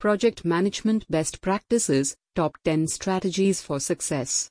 Project 0.00 0.46
Management 0.46 1.04
Best 1.10 1.42
Practices 1.42 2.16
Top 2.34 2.56
10 2.64 2.86
Strategies 2.86 3.60
for 3.60 3.78
Success. 3.78 4.48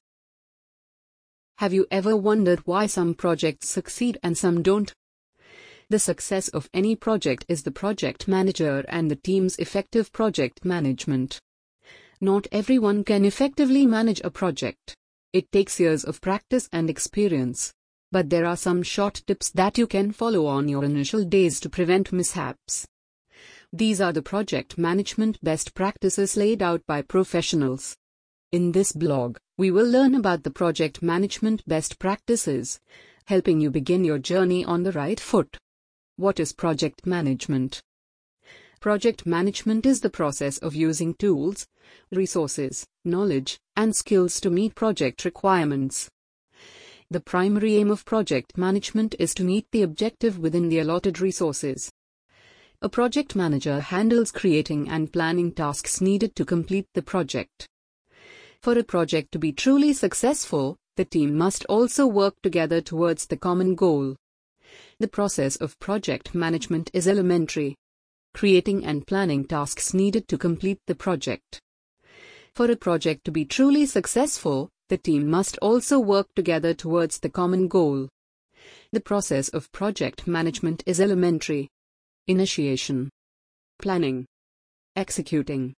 Have 1.57 1.73
you 1.73 1.87
ever 1.89 2.15
wondered 2.15 2.59
why 2.67 2.85
some 2.85 3.15
projects 3.15 3.67
succeed 3.67 4.19
and 4.21 4.37
some 4.37 4.61
don't? 4.61 4.93
The 5.89 5.97
success 5.97 6.49
of 6.49 6.69
any 6.71 6.95
project 6.95 7.45
is 7.49 7.63
the 7.63 7.71
project 7.71 8.27
manager 8.27 8.85
and 8.89 9.09
the 9.09 9.15
team's 9.15 9.55
effective 9.55 10.11
project 10.13 10.63
management. 10.63 11.39
Not 12.21 12.45
everyone 12.51 13.03
can 13.03 13.25
effectively 13.25 13.87
manage 13.87 14.21
a 14.23 14.29
project. 14.29 14.95
It 15.33 15.51
takes 15.51 15.79
years 15.79 16.03
of 16.03 16.21
practice 16.21 16.69
and 16.71 16.91
experience. 16.91 17.73
But 18.11 18.29
there 18.29 18.45
are 18.45 18.55
some 18.55 18.83
short 18.83 19.23
tips 19.25 19.49
that 19.55 19.79
you 19.79 19.87
can 19.87 20.11
follow 20.11 20.45
on 20.45 20.67
your 20.67 20.85
initial 20.85 21.23
days 21.23 21.59
to 21.61 21.69
prevent 21.69 22.13
mishaps. 22.13 22.85
These 23.71 24.01
are 24.01 24.11
the 24.11 24.23
project 24.23 24.79
management 24.79 25.37
best 25.43 25.75
practices 25.75 26.35
laid 26.35 26.63
out 26.63 26.81
by 26.87 27.03
professionals. 27.03 27.95
In 28.51 28.71
this 28.71 28.91
blog, 28.91 29.37
we 29.59 29.69
will 29.69 29.87
learn 29.87 30.15
about 30.15 30.41
the 30.41 30.49
project 30.49 31.03
management 31.03 31.61
best 31.67 31.99
practices, 31.99 32.79
helping 33.25 33.61
you 33.61 33.69
begin 33.69 34.03
your 34.03 34.17
journey 34.17 34.65
on 34.65 34.81
the 34.81 34.91
right 34.93 35.19
foot. 35.19 35.55
What 36.15 36.39
is 36.39 36.51
project 36.51 37.05
management? 37.05 37.79
Project 38.79 39.27
management 39.27 39.85
is 39.85 40.01
the 40.01 40.09
process 40.09 40.57
of 40.57 40.73
using 40.73 41.13
tools, 41.13 41.67
resources, 42.11 42.87
knowledge, 43.05 43.59
and 43.75 43.95
skills 43.95 44.39
to 44.39 44.49
meet 44.49 44.73
project 44.73 45.25
requirements. 45.25 46.09
The 47.11 47.19
primary 47.19 47.75
aim 47.75 47.91
of 47.91 48.03
project 48.03 48.57
management 48.57 49.13
is 49.19 49.35
to 49.35 49.43
meet 49.43 49.67
the 49.71 49.83
objective 49.83 50.39
within 50.39 50.69
the 50.69 50.79
allotted 50.79 51.21
resources. 51.21 51.91
A 52.81 52.87
project 52.87 53.35
manager 53.35 53.81
handles 53.81 54.31
creating 54.31 54.87
and 54.87 55.11
planning 55.11 55.51
tasks 55.51 55.99
needed 55.99 56.33
to 56.37 56.45
complete 56.45 56.87
the 56.93 57.01
project. 57.01 57.67
For 58.61 58.79
a 58.79 58.85
project 58.85 59.33
to 59.33 59.39
be 59.39 59.51
truly 59.51 59.91
successful, 59.91 60.77
the 60.95 61.03
team 61.03 61.35
must 61.35 61.65
also 61.65 62.07
work 62.07 62.35
together 62.41 62.79
towards 62.79 63.25
the 63.25 63.35
common 63.35 63.75
goal. 63.75 64.15
The 64.97 65.09
process 65.09 65.57
of 65.57 65.77
project 65.79 66.33
management 66.33 66.89
is 66.93 67.05
elementary. 67.05 67.75
Creating 68.33 68.85
and 68.85 69.05
planning 69.05 69.43
tasks 69.43 69.93
needed 69.93 70.29
to 70.29 70.37
complete 70.37 70.79
the 70.87 70.95
project. 70.95 71.59
For 72.55 72.71
a 72.71 72.77
project 72.77 73.25
to 73.25 73.31
be 73.31 73.43
truly 73.43 73.85
successful, 73.87 74.69
the 74.87 74.97
team 74.97 75.29
must 75.29 75.57
also 75.57 75.99
work 75.99 76.27
together 76.33 76.73
towards 76.73 77.19
the 77.19 77.29
common 77.29 77.67
goal. 77.67 78.07
The 78.93 79.01
process 79.01 79.49
of 79.49 79.69
project 79.73 80.27
management 80.27 80.81
is 80.85 81.01
elementary. 81.01 81.67
Initiation, 82.29 83.09
Planning, 83.79 84.23
Executing, 84.95 85.73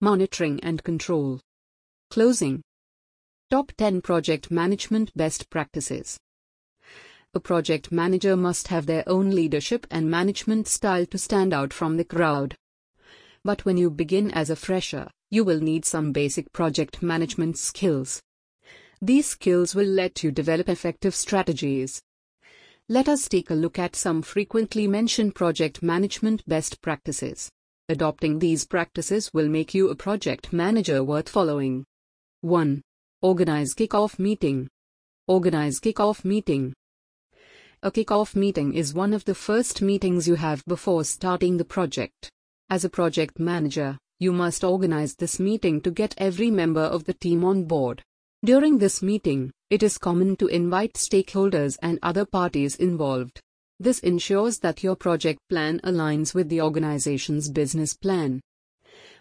Monitoring 0.00 0.58
and 0.64 0.82
Control, 0.82 1.38
Closing. 2.10 2.60
Top 3.52 3.70
10 3.78 4.02
Project 4.02 4.50
Management 4.50 5.12
Best 5.14 5.48
Practices. 5.48 6.18
A 7.34 7.38
project 7.38 7.92
manager 7.92 8.36
must 8.36 8.66
have 8.66 8.86
their 8.86 9.08
own 9.08 9.30
leadership 9.30 9.86
and 9.88 10.10
management 10.10 10.66
style 10.66 11.06
to 11.06 11.18
stand 11.18 11.54
out 11.54 11.72
from 11.72 11.96
the 11.96 12.04
crowd. 12.04 12.56
But 13.44 13.64
when 13.64 13.76
you 13.76 13.88
begin 13.88 14.32
as 14.32 14.50
a 14.50 14.56
fresher, 14.56 15.08
you 15.30 15.44
will 15.44 15.60
need 15.60 15.84
some 15.84 16.10
basic 16.10 16.52
project 16.52 17.00
management 17.00 17.58
skills. 17.58 18.20
These 19.00 19.26
skills 19.28 19.76
will 19.76 19.86
let 19.86 20.24
you 20.24 20.32
develop 20.32 20.68
effective 20.68 21.14
strategies, 21.14 22.02
let 22.88 23.08
us 23.08 23.28
take 23.28 23.50
a 23.50 23.54
look 23.54 23.80
at 23.80 23.96
some 23.96 24.22
frequently 24.22 24.86
mentioned 24.86 25.34
project 25.34 25.82
management 25.82 26.46
best 26.46 26.80
practices. 26.80 27.50
Adopting 27.88 28.38
these 28.38 28.64
practices 28.64 29.28
will 29.34 29.48
make 29.48 29.74
you 29.74 29.88
a 29.88 29.96
project 29.96 30.52
manager 30.52 31.02
worth 31.02 31.28
following. 31.28 31.84
1. 32.42 32.80
Organize 33.22 33.74
kickoff 33.74 34.20
meeting. 34.20 34.68
Organize 35.26 35.80
kickoff 35.80 36.24
meeting. 36.24 36.72
A 37.82 37.90
kickoff 37.90 38.36
meeting 38.36 38.72
is 38.72 38.94
one 38.94 39.12
of 39.12 39.24
the 39.24 39.34
first 39.34 39.82
meetings 39.82 40.28
you 40.28 40.36
have 40.36 40.64
before 40.66 41.02
starting 41.02 41.56
the 41.56 41.64
project. 41.64 42.30
As 42.70 42.84
a 42.84 42.88
project 42.88 43.40
manager, 43.40 43.98
you 44.20 44.32
must 44.32 44.62
organize 44.62 45.16
this 45.16 45.40
meeting 45.40 45.80
to 45.80 45.90
get 45.90 46.14
every 46.18 46.52
member 46.52 46.82
of 46.82 47.02
the 47.02 47.14
team 47.14 47.42
on 47.42 47.64
board. 47.64 48.04
During 48.44 48.78
this 48.78 49.02
meeting, 49.02 49.50
it 49.70 49.82
is 49.82 49.98
common 49.98 50.36
to 50.36 50.46
invite 50.46 50.92
stakeholders 50.94 51.78
and 51.82 51.98
other 52.02 52.24
parties 52.24 52.76
involved. 52.76 53.40
This 53.80 53.98
ensures 54.00 54.58
that 54.60 54.82
your 54.82 54.94
project 54.94 55.40
plan 55.48 55.80
aligns 55.82 56.34
with 56.34 56.48
the 56.48 56.60
organization's 56.60 57.50
business 57.50 57.94
plan. 57.94 58.40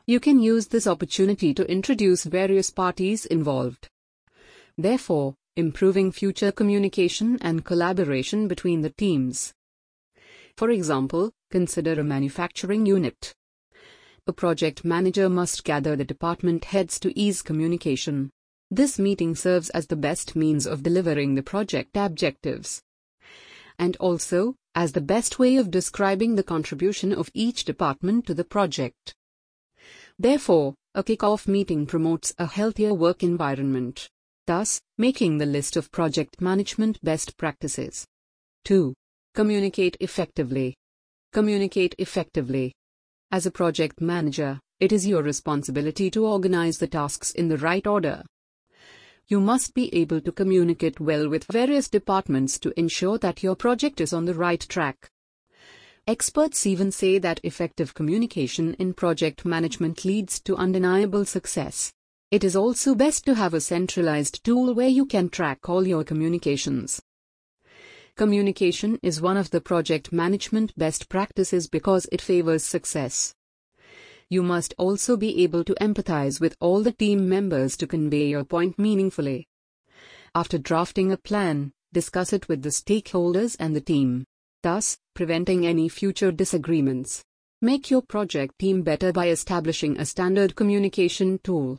You 0.06 0.20
can 0.20 0.40
use 0.40 0.68
this 0.68 0.86
opportunity 0.86 1.53
to 1.53 1.70
introduce 1.70 2.26
various 2.26 2.70
parties 2.70 3.26
involved. 3.26 3.88
Therefore, 4.78 5.34
improving 5.56 6.12
future 6.12 6.52
communication 6.52 7.38
and 7.42 7.66
collaboration 7.66 8.47
between 8.47 8.82
the 8.82 8.92
teams. 8.92 9.53
For 10.58 10.70
example, 10.70 11.32
consider 11.50 11.94
a 11.94 12.03
manufacturing 12.03 12.86
unit. 12.86 13.34
A 14.28 14.34
project 14.34 14.86
manager 14.86 15.30
must 15.30 15.64
gather 15.64 15.96
the 15.96 16.06
department 16.06 16.66
heads 16.66 17.00
to 17.00 17.18
ease 17.20 17.42
communication. 17.42 18.32
This 18.72 18.98
meeting 18.98 19.36
serves 19.36 19.70
as 19.70 19.86
the 19.88 19.96
best 19.96 20.36
means 20.36 20.66
of 20.66 20.81
delivering 20.81 21.36
the 21.36 21.44
project 21.44 21.96
objectives. 21.96 22.81
And 23.78 23.96
also, 23.98 24.56
as 24.74 24.92
the 24.92 25.02
best 25.02 25.38
way 25.38 25.58
of 25.58 25.70
describing 25.70 26.36
the 26.36 26.44
contribution 26.44 27.14
of 27.14 27.30
each 27.36 27.66
department 27.66 28.26
to 28.26 28.34
the 28.34 28.44
project. 28.44 29.14
Therefore, 30.18 30.74
a 30.96 31.03
kickoff 31.03 31.48
meeting 31.48 31.86
promotes 31.86 32.34
a 32.40 32.48
healthier 32.48 32.94
work 32.94 33.22
environment, 33.22 34.09
thus, 34.48 34.82
making 34.97 35.38
the 35.38 35.46
list 35.46 35.78
of 35.78 35.92
project 35.92 36.42
management 36.42 37.00
best 37.03 37.38
practices. 37.38 38.08
2. 38.64 38.96
Communicate 39.36 39.96
effectively. 40.00 40.76
Communicate 41.34 41.94
effectively. 42.00 42.74
As 43.32 43.46
a 43.46 43.52
project 43.52 44.02
manager, 44.02 44.59
it 44.80 44.92
is 44.92 45.06
your 45.06 45.22
responsibility 45.22 46.09
to 46.09 46.26
organize 46.26 46.80
the 46.80 46.88
tasks 46.88 47.32
in 47.32 47.47
the 47.47 47.58
right 47.58 47.86
order 47.86 48.24
you 49.28 49.40
must 49.40 49.74
be 49.74 49.94
able 49.96 50.22
to 50.22 50.31
communicate 50.31 51.00
well 51.00 51.28
with 51.28 51.44
various 51.46 51.90
departments 51.90 52.59
to 52.59 52.80
ensure 52.80 53.18
that 53.18 53.41
your 53.41 53.56
project 53.56 54.00
is 54.00 54.13
on 54.13 54.25
the 54.25 54.34
right 54.34 54.62
track. 54.69 55.09
Experts 56.06 56.68
even 56.68 56.91
say 56.91 57.18
that 57.18 57.40
effective 57.44 57.96
communication 57.96 58.75
in 58.75 58.94
project 58.94 59.44
management 59.44 60.06
leads 60.06 60.40
to 60.40 60.56
undeniable 60.56 61.25
success. 61.25 61.91
It 62.30 62.44
is 62.44 62.56
also 62.56 62.94
best 62.94 63.25
to 63.25 63.34
have 63.34 63.56
a 63.56 63.62
centralized 63.62 64.44
tool 64.44 64.75
where 64.75 64.88
you 64.88 65.06
can 65.08 65.30
track 65.30 65.68
all 65.68 65.88
your 65.88 66.03
communications. 66.03 67.02
Communication 68.16 69.00
is 69.02 69.22
one 69.22 69.38
of 69.38 69.50
the 69.50 69.62
project 69.62 70.12
management 70.12 70.78
best 70.78 71.09
practices 71.09 71.68
because 71.68 72.08
it 72.12 72.22
favors 72.22 72.64
success 72.64 73.34
you 74.30 74.41
must 74.41 74.74
also 74.78 75.16
be 75.16 75.44
able 75.44 75.63
to 75.63 75.75
empathize 75.75 76.41
with 76.41 76.56
all 76.59 76.81
the 76.81 76.91
team 76.91 77.30
members 77.30 77.78
to 77.78 77.88
convey 77.88 78.28
your 78.28 78.44
point 78.44 78.78
meaningfully. 78.80 79.47
After 80.34 80.58
drafting 80.58 81.12
a 81.12 81.18
plan, 81.18 81.72
discuss 81.94 82.34
it 82.34 82.47
with 82.50 82.62
the 82.62 82.69
stakeholders 82.69 83.56
and 83.59 83.75
the 83.75 83.81
team, 83.81 84.25
thus, 84.64 84.97
preventing 85.14 85.66
any 85.66 85.88
future 85.88 86.31
disagreements. 86.31 87.24
Make 87.62 87.90
your 87.90 88.02
project 88.02 88.59
team 88.59 88.81
better 88.81 89.14
by 89.14 89.30
establishing 89.30 89.97
a 89.97 90.06
standard 90.06 90.56
communication 90.56 91.40
tool. 91.44 91.78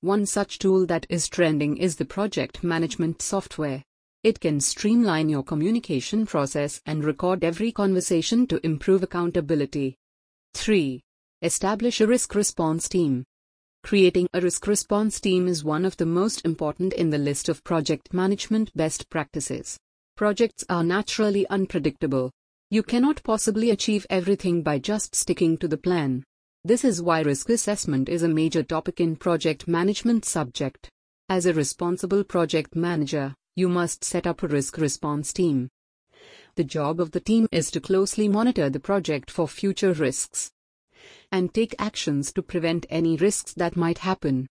One 0.00 0.26
such 0.26 0.58
tool 0.58 0.86
that 0.86 1.06
is 1.08 1.28
trending 1.28 1.78
is 1.78 1.96
the 1.96 2.04
project 2.04 2.62
management 2.62 3.22
software. 3.22 3.82
It 4.22 4.38
can 4.38 4.60
streamline 4.60 5.28
your 5.28 5.42
communication 5.42 6.26
process 6.26 6.80
and 6.86 7.04
record 7.04 7.42
every 7.42 7.72
conversation 7.72 8.46
to 8.46 8.64
improve 8.64 9.02
accountability. 9.02 9.96
3. 10.54 11.02
Establish 11.44 12.00
a 12.00 12.06
risk 12.06 12.34
response 12.34 12.88
team. 12.88 13.22
Creating 13.82 14.26
a 14.32 14.40
risk 14.40 14.66
response 14.66 15.20
team 15.20 15.46
is 15.46 15.62
one 15.62 15.84
of 15.84 15.94
the 15.98 16.06
most 16.06 16.42
important 16.46 16.94
in 16.94 17.10
the 17.10 17.18
list 17.18 17.50
of 17.50 17.62
project 17.62 18.14
management 18.14 18.74
best 18.74 19.10
practices. 19.10 19.76
Projects 20.16 20.64
are 20.70 20.82
naturally 20.82 21.46
unpredictable. 21.48 22.30
You 22.70 22.82
cannot 22.82 23.22
possibly 23.24 23.68
achieve 23.68 24.06
everything 24.08 24.62
by 24.62 24.78
just 24.78 25.14
sticking 25.14 25.58
to 25.58 25.68
the 25.68 25.76
plan. 25.76 26.24
This 26.64 26.82
is 26.82 27.02
why 27.02 27.20
risk 27.20 27.50
assessment 27.50 28.08
is 28.08 28.22
a 28.22 28.28
major 28.28 28.62
topic 28.62 28.98
in 28.98 29.14
project 29.14 29.68
management 29.68 30.24
subject. 30.24 30.88
As 31.28 31.44
a 31.44 31.52
responsible 31.52 32.24
project 32.24 32.74
manager, 32.74 33.34
you 33.54 33.68
must 33.68 34.02
set 34.02 34.26
up 34.26 34.42
a 34.42 34.48
risk 34.48 34.78
response 34.78 35.30
team. 35.30 35.68
The 36.54 36.64
job 36.64 37.00
of 37.00 37.10
the 37.10 37.20
team 37.20 37.48
is 37.52 37.70
to 37.72 37.82
closely 37.82 38.28
monitor 38.28 38.70
the 38.70 38.80
project 38.80 39.30
for 39.30 39.46
future 39.46 39.92
risks 39.92 40.50
and 41.30 41.52
take 41.52 41.74
actions 41.78 42.32
to 42.32 42.42
prevent 42.42 42.86
any 42.90 43.16
risks 43.16 43.52
that 43.54 43.76
might 43.76 43.98
happen. 43.98 44.46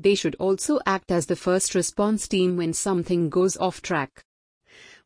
They 0.00 0.14
should 0.14 0.34
also 0.36 0.78
act 0.86 1.10
as 1.10 1.26
the 1.26 1.36
first 1.36 1.74
response 1.74 2.28
team 2.28 2.56
when 2.56 2.72
something 2.72 3.30
goes 3.30 3.56
off 3.56 3.82
track. 3.82 4.24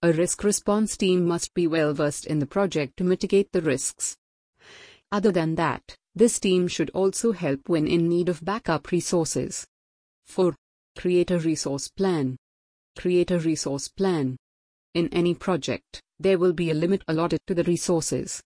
A 0.02 0.12
risk 0.12 0.42
response 0.44 0.96
team 0.96 1.26
must 1.26 1.54
be 1.54 1.66
well 1.66 1.94
versed 1.94 2.26
in 2.26 2.38
the 2.38 2.46
project 2.46 2.96
to 2.96 3.04
mitigate 3.04 3.52
the 3.52 3.62
risks. 3.62 4.16
Other 5.12 5.32
than 5.32 5.56
that, 5.56 5.96
This 6.14 6.40
team 6.40 6.66
should 6.66 6.90
also 6.90 7.30
help 7.32 7.68
when 7.68 7.86
in 7.86 8.08
need 8.08 8.28
of 8.28 8.44
backup 8.44 8.90
resources. 8.90 9.64
4. 10.26 10.56
Create 10.98 11.30
a 11.30 11.38
resource 11.38 11.88
plan. 11.88 12.36
Create 12.98 13.30
a 13.30 13.38
resource 13.38 13.86
plan. 13.88 14.36
In 14.94 15.08
any 15.12 15.34
project, 15.34 16.02
there 16.18 16.38
will 16.38 16.52
be 16.52 16.70
a 16.70 16.74
limit 16.74 17.02
allotted 17.06 17.40
to 17.46 17.54
the 17.54 17.62
resources. 17.62 18.42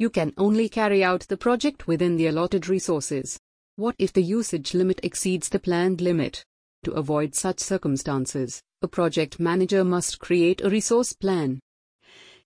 You 0.00 0.08
can 0.08 0.32
only 0.38 0.70
carry 0.70 1.04
out 1.04 1.28
the 1.28 1.36
project 1.36 1.86
within 1.86 2.16
the 2.16 2.28
allotted 2.28 2.70
resources. 2.70 3.38
What 3.76 3.94
if 3.98 4.14
the 4.14 4.22
usage 4.22 4.72
limit 4.72 4.98
exceeds 5.02 5.50
the 5.50 5.58
planned 5.58 6.00
limit? 6.00 6.42
To 6.84 6.92
avoid 6.92 7.34
such 7.34 7.60
circumstances, 7.60 8.62
a 8.80 8.88
project 8.88 9.38
manager 9.38 9.84
must 9.84 10.18
create 10.18 10.62
a 10.62 10.70
resource 10.70 11.12
plan. 11.12 11.60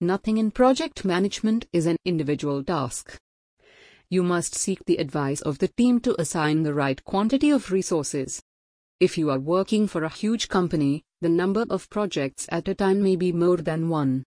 Nothing 0.01 0.37
in 0.37 0.51
project 0.51 1.05
management 1.05 1.65
is 1.71 1.85
an 1.85 1.95
individual 2.03 2.61
task. 2.61 3.17
You 4.09 4.21
must 4.21 4.53
seek 4.53 4.83
the 4.83 4.97
advice 4.97 5.39
of 5.39 5.59
the 5.59 5.69
team 5.77 6.01
to 6.01 6.19
assign 6.19 6.63
the 6.63 6.73
right 6.73 7.01
quantity 7.05 7.51
of 7.51 7.71
resources. 7.71 8.41
If 8.99 9.17
you 9.17 9.29
are 9.29 9.39
working 9.39 9.87
for 9.87 10.03
a 10.03 10.09
huge 10.09 10.49
company, 10.49 11.03
the 11.21 11.29
number 11.29 11.63
of 11.69 11.89
projects 11.89 12.47
at 12.49 12.67
a 12.67 12.75
time 12.75 13.01
may 13.01 13.15
be 13.15 13.31
more 13.31 13.55
than 13.55 13.87
one. 13.87 14.25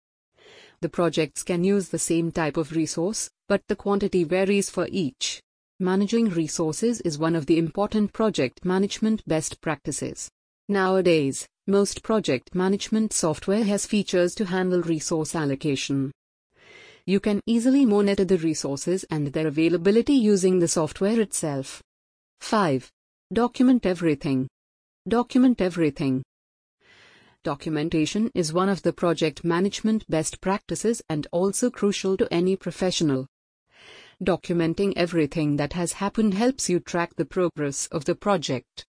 The 0.85 0.89
projects 0.89 1.41
can 1.41 1.63
use 1.63 1.89
the 1.89 1.97
same 1.97 2.31
type 2.31 2.57
of 2.57 2.73
resource, 2.73 3.27
but 3.47 3.63
the 3.67 3.75
quantity 3.75 4.23
varies 4.23 4.69
for 4.69 4.87
each. 4.91 5.41
Managing 5.79 6.29
resources 6.29 7.01
is 7.01 7.17
one 7.17 7.35
of 7.35 7.47
the 7.47 7.57
important 7.57 8.13
project 8.13 8.63
management 8.63 9.27
best 9.27 9.61
practices. 9.61 10.29
Nowadays, 10.69 11.47
most 11.65 12.03
project 12.03 12.53
management 12.53 13.13
software 13.13 13.63
has 13.63 13.87
features 13.87 14.35
to 14.35 14.45
handle 14.45 14.83
resource 14.83 15.33
allocation. 15.33 16.11
You 17.07 17.19
can 17.19 17.41
easily 17.47 17.83
monitor 17.83 18.23
the 18.23 18.37
resources 18.37 19.05
and 19.09 19.25
their 19.33 19.47
availability 19.47 20.13
using 20.13 20.59
the 20.59 20.67
software 20.67 21.19
itself. 21.19 21.81
5. 22.41 22.91
Document 23.33 23.87
everything. 23.87 24.47
Document 25.07 25.61
everything. 25.61 26.21
Documentation 27.45 28.31
is 28.33 28.51
one 28.51 28.69
of 28.69 28.81
the 28.81 28.91
project 28.91 29.43
management 29.43 30.03
best 30.09 30.41
practices 30.41 31.03
and 31.07 31.27
also 31.31 31.69
crucial 31.69 32.17
to 32.17 32.27
any 32.33 32.55
professional. 32.55 33.27
Documenting 34.23 34.93
everything 34.95 35.55
that 35.57 35.73
has 35.73 35.93
happened 35.93 36.33
helps 36.33 36.69
you 36.69 36.79
track 36.79 37.15
the 37.15 37.23
progress 37.23 37.85
of 37.91 38.05
the 38.05 38.15
project. 38.15 38.87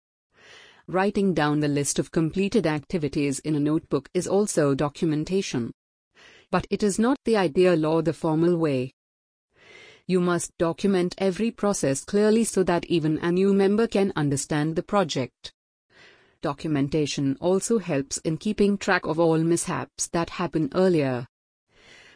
Writing 0.86 1.32
down 1.32 1.60
the 1.60 1.68
list 1.68 1.98
of 1.98 2.10
completed 2.10 2.66
activities 2.66 3.38
in 3.38 3.56
a 3.56 3.60
notebook 3.60 4.10
is 4.12 4.28
also 4.28 4.74
documentation 4.74 5.72
but 6.50 6.66
it 6.68 6.82
is 6.82 6.98
not 6.98 7.16
the 7.24 7.34
ideal 7.34 7.86
or 7.86 8.02
the 8.02 8.12
formal 8.12 8.58
way. 8.58 8.92
You 10.06 10.20
must 10.20 10.50
document 10.58 11.14
every 11.16 11.50
process 11.50 12.04
clearly 12.04 12.44
so 12.44 12.62
that 12.64 12.84
even 12.84 13.16
a 13.22 13.32
new 13.32 13.54
member 13.54 13.86
can 13.86 14.12
understand 14.14 14.76
the 14.76 14.82
project. 14.82 15.54
Documentation 16.42 17.36
also 17.40 17.78
helps 17.78 18.18
in 18.18 18.36
keeping 18.36 18.76
track 18.76 19.06
of 19.06 19.20
all 19.20 19.38
mishaps 19.38 20.08
that 20.08 20.28
happen 20.28 20.68
earlier. 20.74 21.24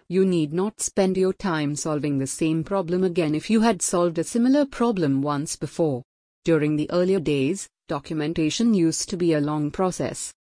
You 0.08 0.25
need 0.25 0.52
not 0.52 0.81
spend 0.81 1.17
your 1.17 1.32
time 1.32 1.76
solving 1.76 2.19
the 2.19 2.26
same 2.26 2.64
problem 2.64 3.05
again 3.05 3.37
if 3.37 3.49
you 3.49 3.61
had 3.61 3.82
solved 3.82 4.19
a 4.19 4.25
similar 4.25 4.67
problem 4.67 5.23
once 5.23 5.55
before. 5.55 6.02
During 6.44 6.75
the 6.75 6.90
earlier 6.90 7.20
days, 7.20 7.69
documentation 7.87 8.75
used 8.75 9.08
to 9.11 9.17
be 9.17 9.32
a 9.32 9.40
long 9.40 9.70
process. 9.70 10.32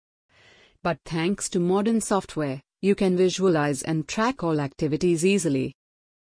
But 0.82 0.98
thanks 1.04 1.50
to 1.50 1.60
modern 1.60 2.00
software, 2.00 2.62
you 2.80 2.94
can 2.94 3.18
visualize 3.18 3.82
and 3.82 4.08
track 4.08 4.42
all 4.42 4.60
activities 4.60 5.26
easily. 5.26 5.74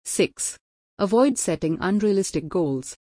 6. 0.06 0.60
Avoid 1.00 1.40
setting 1.40 1.80
unrealistic 1.82 2.48
goals. 2.48 2.96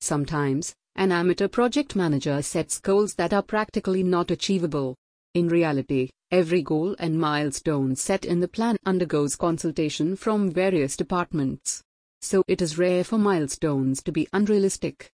Sometimes, 0.00 0.74
an 0.96 1.10
amateur 1.10 1.48
project 1.48 1.96
manager 1.96 2.42
sets 2.42 2.78
goals 2.78 3.14
that 3.14 3.32
are 3.32 3.42
practically 3.42 4.02
not 4.02 4.30
achievable. 4.30 4.94
In 5.34 5.48
reality, 5.48 6.10
every 6.30 6.62
goal 6.62 6.94
and 6.98 7.18
milestone 7.18 7.96
set 7.96 8.24
in 8.24 8.40
the 8.40 8.48
plan 8.48 8.76
undergoes 8.84 9.34
consultation 9.34 10.14
from 10.16 10.50
various 10.50 10.96
departments. 10.96 11.82
So 12.20 12.44
it 12.46 12.60
is 12.60 12.78
rare 12.78 13.02
for 13.04 13.18
milestones 13.18 14.02
to 14.02 14.12
be 14.12 14.28
unrealistic. 14.32 15.10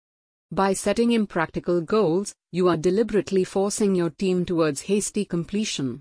By 0.52 0.72
setting 0.72 1.10
impractical 1.10 1.80
goals, 1.80 2.32
you 2.52 2.68
are 2.68 2.76
deliberately 2.76 3.42
forcing 3.42 3.94
your 3.94 4.10
team 4.10 4.44
towards 4.44 4.82
hasty 4.82 5.24
completion. 5.24 6.00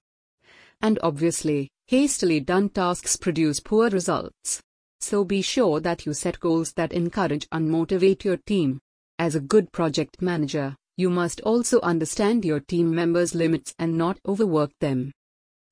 And 0.81 0.99
obviously, 1.01 1.69
hastily 1.87 2.39
done 2.39 2.69
tasks 2.69 3.15
produce 3.15 3.59
poor 3.59 3.89
results. 3.89 4.61
So 5.01 5.23
be 5.23 5.41
sure 5.41 5.79
that 5.79 6.05
you 6.05 6.13
set 6.13 6.39
goals 6.39 6.73
that 6.73 6.93
encourage 6.93 7.47
and 7.51 7.69
motivate 7.69 8.23
your 8.23 8.37
team. 8.37 8.79
As 9.19 9.35
a 9.35 9.39
good 9.39 9.71
project 9.71 10.21
manager, 10.21 10.75
you 10.97 11.09
must 11.09 11.41
also 11.41 11.79
understand 11.81 12.43
your 12.43 12.59
team 12.59 12.93
members' 12.93 13.35
limits 13.35 13.73
and 13.77 13.97
not 13.97 14.19
overwork 14.27 14.71
them. 14.79 15.11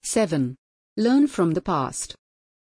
7. 0.03 0.55
Learn 0.97 1.27
from 1.27 1.51
the 1.51 1.61
past. 1.61 2.15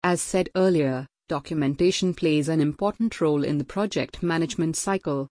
As 0.04 0.22
said 0.22 0.50
earlier, 0.56 1.08
documentation 1.28 2.14
plays 2.14 2.50
an 2.50 2.62
important 2.62 3.20
role 3.22 3.44
in 3.44 3.58
the 3.58 3.64
project 3.64 4.24
management 4.24 4.76
cycle. 4.76 5.28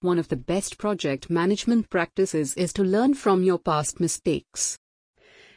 One 0.00 0.18
of 0.18 0.28
the 0.28 0.36
best 0.36 0.78
project 0.78 1.30
management 1.30 1.90
practices 1.90 2.54
is 2.54 2.72
to 2.74 2.82
learn 2.84 3.14
from 3.14 3.42
your 3.42 3.58
past 3.58 4.00
mistakes. 4.00 4.78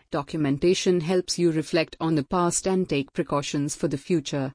Documentation 0.09 1.01
helps 1.01 1.37
you 1.37 1.51
reflect 1.51 1.97
on 1.99 2.15
the 2.15 2.23
past 2.23 2.65
and 2.65 2.87
take 2.87 3.11
precautions 3.13 3.75
for 3.75 3.87
the 3.87 3.97
future. 3.97 4.53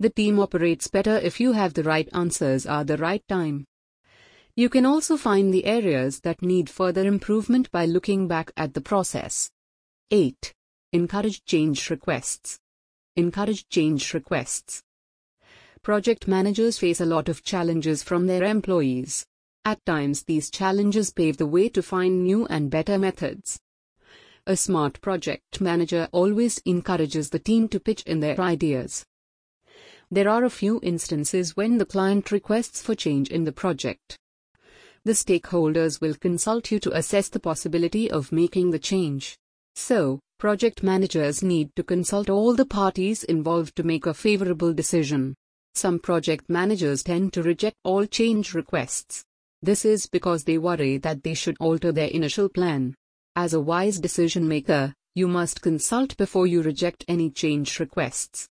The 0.00 0.10
team 0.10 0.38
operates 0.38 0.86
better 0.86 1.16
if 1.16 1.40
you 1.40 1.52
have 1.52 1.74
the 1.74 1.82
right 1.82 2.08
answers 2.12 2.66
at 2.66 2.86
the 2.86 2.96
right 2.96 3.22
time. 3.28 3.64
You 4.54 4.68
can 4.68 4.86
also 4.86 5.16
find 5.16 5.52
the 5.52 5.64
areas 5.64 6.20
that 6.20 6.40
need 6.40 6.70
further 6.70 7.04
improvement 7.04 7.70
by 7.72 7.84
looking 7.84 8.28
back 8.28 8.52
at 8.56 8.74
the 8.74 8.80
process. 8.80 9.50
8. 10.12 10.54
Encourage 10.92 11.44
change 11.44 11.90
requests. 11.90 12.58
Encourage 13.16 13.68
change 13.68 14.14
requests. 14.14 14.82
Project 15.82 16.28
managers 16.28 16.78
face 16.78 17.00
a 17.00 17.06
lot 17.06 17.28
of 17.28 17.42
challenges 17.42 18.04
from 18.04 18.26
their 18.26 18.44
employees. 18.44 19.26
At 19.64 19.84
times, 19.84 20.22
these 20.24 20.50
challenges 20.50 21.12
pave 21.12 21.36
the 21.36 21.46
way 21.46 21.68
to 21.70 21.82
find 21.82 22.22
new 22.22 22.46
and 22.46 22.70
better 22.70 22.98
methods. 22.98 23.60
A 24.46 24.56
smart 24.56 25.00
project 25.00 25.60
manager 25.60 26.08
always 26.12 26.58
encourages 26.64 27.30
the 27.30 27.38
team 27.40 27.68
to 27.68 27.80
pitch 27.80 28.02
in 28.04 28.20
their 28.20 28.40
ideas. 28.40 29.04
There 30.10 30.28
are 30.28 30.44
a 30.44 30.50
few 30.50 30.80
instances 30.82 31.54
when 31.54 31.76
the 31.76 31.84
client 31.84 32.32
requests 32.32 32.80
for 32.80 32.94
change 32.94 33.28
in 33.28 33.44
the 33.44 33.52
project. 33.52 34.16
The 35.04 35.12
stakeholders 35.12 36.00
will 36.00 36.14
consult 36.14 36.70
you 36.70 36.80
to 36.80 36.96
assess 36.96 37.28
the 37.28 37.40
possibility 37.40 38.10
of 38.10 38.32
making 38.32 38.70
the 38.70 38.78
change. 38.78 39.36
So, 39.76 40.20
project 40.38 40.82
managers 40.82 41.42
need 41.42 41.76
to 41.76 41.82
consult 41.82 42.30
all 42.30 42.54
the 42.54 42.64
parties 42.64 43.22
involved 43.24 43.76
to 43.76 43.82
make 43.82 44.06
a 44.06 44.14
favorable 44.14 44.72
decision. 44.72 45.34
Some 45.74 45.98
project 45.98 46.48
managers 46.48 47.02
tend 47.02 47.34
to 47.34 47.42
reject 47.42 47.76
all 47.84 48.06
change 48.06 48.54
requests. 48.54 49.24
This 49.62 49.84
is 49.84 50.06
because 50.06 50.44
they 50.44 50.56
worry 50.56 50.96
that 50.98 51.22
they 51.22 51.34
should 51.34 51.56
alter 51.60 51.92
their 51.92 52.08
initial 52.08 52.48
plan. 52.48 52.94
As 53.36 53.54
a 53.54 53.60
wise 53.60 54.00
decision 54.00 54.48
maker, 54.48 54.94
you 55.14 55.28
must 55.28 55.60
consult 55.60 56.16
before 56.16 56.46
you 56.46 56.62
reject 56.62 57.04
any 57.08 57.30
change 57.30 57.78
requests. 57.78 58.48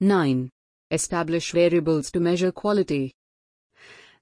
9. 0.00 0.48
Establish 0.92 1.52
variables 1.52 2.10
to 2.12 2.20
measure 2.20 2.52
quality. 2.52 3.14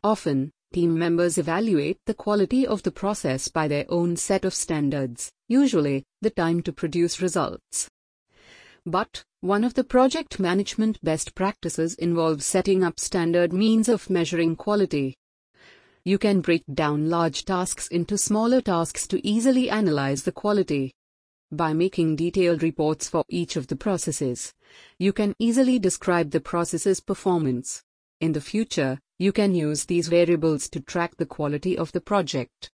Often, 0.05 0.53
team 0.73 0.97
members 0.97 1.37
evaluate 1.37 1.99
the 2.07 2.15
quality 2.15 2.67
of 2.67 2.85
the 2.85 2.93
process 2.93 3.49
by 3.49 3.67
their 3.67 3.85
own 3.89 4.17
set 4.17 4.45
of 4.45 4.55
standards, 4.55 5.31
usually, 5.49 6.05
the 6.23 6.31
time 6.31 6.63
to 6.63 6.73
produce 6.73 7.21
results. 7.21 7.89
But, 8.87 9.25
one 9.41 9.65
of 9.65 9.75
the 9.75 9.85
project 9.85 10.39
management 10.39 11.03
best 11.03 11.35
practices 11.35 11.95
involves 11.97 12.47
setting 12.47 12.85
up 12.85 13.01
standard 13.01 13.53
means 13.53 13.89
of 13.89 14.09
measuring 14.09 14.55
quality. 14.55 15.17
You 16.05 16.19
can 16.19 16.41
break 16.41 16.63
down 16.73 17.11
large 17.11 17.45
tasks 17.45 17.89
into 17.89 18.17
smaller 18.17 18.61
tasks 18.61 19.07
to 19.09 19.27
easily 19.27 19.69
analyze 19.69 20.23
the 20.23 20.33
quality. 20.33 20.93
By 21.53 21.73
making 21.73 22.15
detailed 22.15 22.63
reports 22.63 23.09
for 23.09 23.25
each 23.29 23.57
of 23.57 23.67
the 23.67 23.75
processes, 23.75 24.55
you 24.99 25.13
can 25.13 25.35
easily 25.41 25.81
describe 25.81 26.31
the 26.31 26.41
process's 26.41 27.01
performance. 27.01 27.83
In 28.21 28.33
the 28.33 28.41
future, 28.41 29.01
you 29.19 29.33
can 29.33 29.53
use 29.55 29.85
these 29.85 30.07
variables 30.07 30.69
to 30.69 30.81
track 30.81 31.17
the 31.17 31.27
quality 31.27 31.77
of 31.77 31.91
the 31.91 32.01
project. 32.01 32.71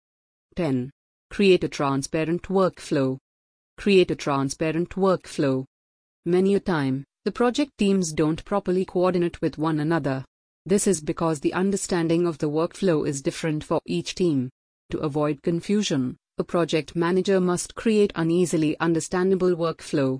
10. 0.57 0.90
Create 1.31 1.62
a 1.62 1.69
transparent 1.69 2.43
workflow. 2.45 3.19
Create 3.76 4.11
a 4.11 4.16
transparent 4.16 4.90
workflow. 4.90 5.64
Many 6.26 6.57
a 6.57 6.61
time, 6.61 7.04
the 7.25 7.33
project 7.33 7.73
teams 7.78 8.12
don't 8.12 8.45
properly 8.45 8.85
coordinate 8.85 9.40
with 9.40 9.57
one 9.57 9.78
another. 9.78 10.25
This 10.66 10.88
is 10.88 11.00
because 11.00 11.38
the 11.38 11.52
understanding 11.52 12.26
of 12.26 12.38
the 12.38 12.50
workflow 12.50 13.07
is 13.07 13.23
different 13.23 13.62
for 13.62 13.81
each 13.87 14.16
team. 14.16 14.50
To 14.90 14.99
avoid 14.99 15.43
confusion, 15.43 16.16
a 16.37 16.43
project 16.43 16.97
manager 16.97 17.41
must 17.41 17.76
create 17.76 18.12
an 18.17 18.29
easily 18.29 18.76
understandable 18.81 19.55
workflow. 19.55 20.19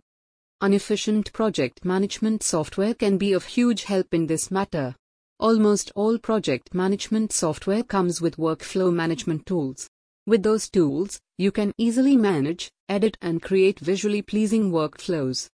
An 0.61 0.73
efficient 0.73 1.33
project 1.33 1.85
management 1.85 2.44
software 2.44 2.94
can 2.94 3.18
be 3.18 3.33
of 3.33 3.44
huge 3.44 3.83
help 3.85 4.14
in 4.14 4.28
this 4.28 4.49
matter. 4.49 4.94
Almost 5.40 5.90
all 5.97 6.16
project 6.18 6.73
management 6.73 7.33
software 7.33 7.83
comes 7.83 8.21
with 8.21 8.37
workflow 8.37 8.94
management 8.94 9.44
tools. 9.44 9.88
With 10.25 10.44
those 10.44 10.71
tools, 10.71 11.18
you 11.37 11.50
can 11.50 11.73
easily 11.78 12.16
manage, 12.16 12.71
edit, 12.88 13.18
and 13.21 13.42
create 13.42 13.80
visually 13.80 14.23
pleasing 14.23 14.71
workflows. 14.71 15.49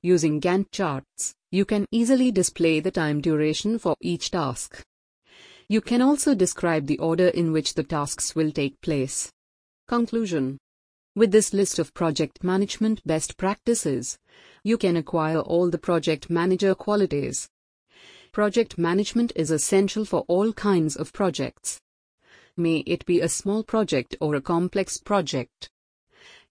Using 0.00 0.40
Gantt 0.40 0.70
charts, 0.72 1.34
you 1.52 1.66
can 1.66 1.84
easily 1.90 2.32
display 2.32 2.80
the 2.80 2.90
time 2.90 3.20
duration 3.20 3.78
for 3.78 3.94
each 4.00 4.30
task. 4.30 4.82
You 5.68 5.82
can 5.82 6.00
also 6.00 6.34
describe 6.34 6.86
the 6.86 6.98
order 6.98 7.28
in 7.28 7.52
which 7.52 7.74
the 7.74 7.84
tasks 7.84 8.34
will 8.34 8.50
take 8.50 8.80
place. 8.80 9.30
Conclusion 9.86 10.56
With 11.14 11.30
this 11.30 11.52
list 11.52 11.78
of 11.78 11.92
project 11.92 12.42
management 12.42 13.06
best 13.06 13.36
practices, 13.36 14.18
you 14.62 14.78
can 14.78 14.96
acquire 14.96 15.40
all 15.40 15.68
the 15.68 15.76
project 15.76 16.30
manager 16.30 16.74
qualities. 16.74 17.50
Project 18.32 18.78
management 18.78 19.30
is 19.36 19.50
essential 19.50 20.06
for 20.06 20.24
all 20.26 20.54
kinds 20.54 20.96
of 20.96 21.12
projects. 21.12 21.82
May 22.56 22.78
it 22.86 23.04
be 23.04 23.20
a 23.20 23.28
small 23.28 23.62
project 23.62 24.16
or 24.22 24.34
a 24.34 24.40
complex 24.40 24.96
project. 24.96 25.68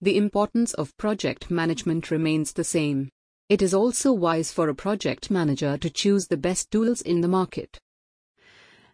The 0.00 0.16
importance 0.16 0.72
of 0.74 0.96
project 0.96 1.50
management 1.50 2.12
remains 2.12 2.52
the 2.52 2.62
same. 2.62 3.10
It 3.48 3.62
is 3.62 3.74
also 3.74 4.12
wise 4.12 4.52
for 4.52 4.68
a 4.68 4.76
project 4.76 5.28
manager 5.28 5.76
to 5.76 5.90
choose 5.90 6.28
the 6.28 6.36
best 6.36 6.70
tools 6.70 7.02
in 7.02 7.20
the 7.20 7.28
market. 7.28 7.80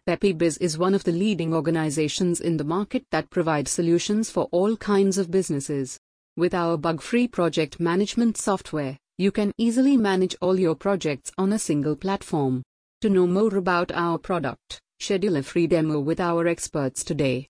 PeppyBiz 0.07 0.59
is 0.59 0.79
one 0.79 0.95
of 0.95 1.03
the 1.03 1.11
leading 1.11 1.53
organizations 1.53 2.41
in 2.41 2.57
the 2.57 2.63
market 2.63 3.05
that 3.11 3.29
provide 3.29 3.67
solutions 3.67 4.31
for 4.31 4.49
all 4.51 4.75
kinds 4.75 5.19
of 5.19 5.29
businesses. 5.29 5.99
With 6.35 6.55
our 6.55 6.75
bug-free 6.75 7.27
project 7.27 7.79
management 7.79 8.35
software, 8.35 8.97
you 9.19 9.31
can 9.31 9.51
easily 9.59 9.97
manage 9.97 10.35
all 10.41 10.59
your 10.59 10.73
projects 10.73 11.31
on 11.37 11.53
a 11.53 11.59
single 11.59 11.95
platform. 11.95 12.63
To 13.01 13.09
know 13.09 13.27
more 13.27 13.55
about 13.55 13.91
our 13.91 14.17
product, 14.17 14.81
schedule 14.99 15.35
a 15.35 15.43
free 15.43 15.67
demo 15.67 15.99
with 15.99 16.19
our 16.19 16.47
experts 16.47 17.03
today. 17.03 17.47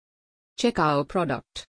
Check 0.57 0.77
our 0.77 1.05
product 1.05 1.65